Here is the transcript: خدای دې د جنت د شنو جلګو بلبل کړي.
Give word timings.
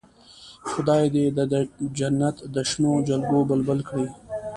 خدای 0.69 1.03
دې 1.15 1.25
د 1.37 1.39
جنت 1.97 2.37
د 2.53 2.55
شنو 2.69 2.91
جلګو 3.07 3.39
بلبل 3.49 3.79
کړي. 3.89 4.07